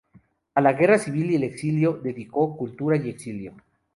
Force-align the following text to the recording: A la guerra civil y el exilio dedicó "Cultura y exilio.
A 0.55 0.61
la 0.61 0.73
guerra 0.73 0.97
civil 0.97 1.29
y 1.29 1.35
el 1.35 1.43
exilio 1.43 1.93
dedicó 2.01 2.57
"Cultura 2.57 2.95
y 2.97 3.07
exilio. 3.07 3.53